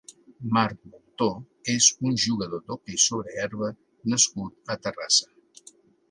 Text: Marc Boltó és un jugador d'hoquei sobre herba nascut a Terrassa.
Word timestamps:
Marc 0.57 0.77
Boltó 0.93 1.25
és 1.73 1.89
un 2.11 2.15
jugador 2.23 2.63
d'hoquei 2.69 2.97
sobre 3.03 3.35
herba 3.41 3.69
nascut 4.15 4.73
a 4.77 4.79
Terrassa. 4.87 5.29